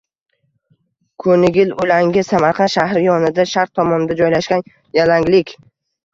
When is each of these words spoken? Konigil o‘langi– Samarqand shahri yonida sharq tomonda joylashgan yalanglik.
Konigil 1.23 1.73
o‘langi– 1.83 2.23
Samarqand 2.31 2.73
shahri 2.77 3.05
yonida 3.09 3.47
sharq 3.53 3.77
tomonda 3.83 4.19
joylashgan 4.25 4.67
yalanglik. 5.03 5.55